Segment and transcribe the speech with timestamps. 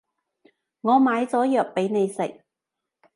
[0.81, 2.43] 我買咗藥畀你食